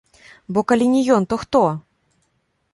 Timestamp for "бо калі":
0.55-0.87